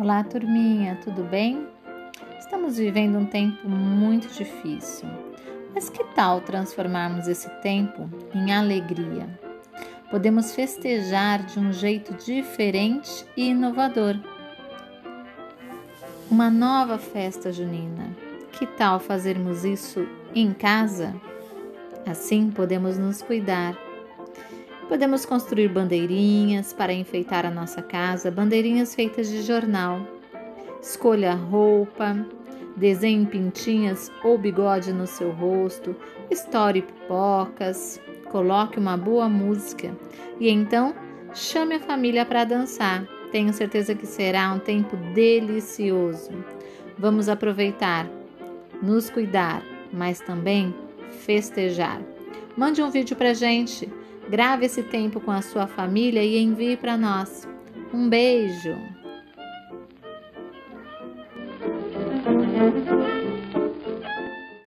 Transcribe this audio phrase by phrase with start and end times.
[0.00, 1.66] Olá, turminha, tudo bem?
[2.38, 5.08] Estamos vivendo um tempo muito difícil,
[5.74, 9.28] mas que tal transformarmos esse tempo em alegria?
[10.08, 14.14] Podemos festejar de um jeito diferente e inovador.
[16.30, 18.16] Uma nova festa junina.
[18.52, 21.12] Que tal fazermos isso em casa?
[22.06, 23.76] Assim podemos nos cuidar
[24.88, 30.00] Podemos construir bandeirinhas para enfeitar a nossa casa, bandeirinhas feitas de jornal.
[30.80, 32.26] Escolha roupa,
[32.74, 35.94] desenhe pintinhas ou bigode no seu rosto,
[36.30, 39.94] estoure pipocas, coloque uma boa música
[40.40, 40.94] e então
[41.34, 43.04] chame a família para dançar.
[43.30, 46.30] Tenho certeza que será um tempo delicioso.
[46.96, 48.08] Vamos aproveitar,
[48.82, 49.62] nos cuidar,
[49.92, 50.74] mas também
[51.10, 52.00] festejar.
[52.56, 53.86] Mande um vídeo para gente
[54.28, 57.48] Grave esse tempo com a sua família e envie para nós.
[57.92, 58.76] Um beijo!